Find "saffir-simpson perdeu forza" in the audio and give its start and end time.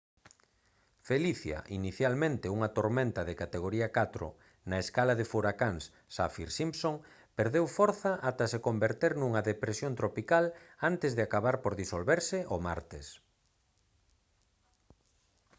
6.15-8.11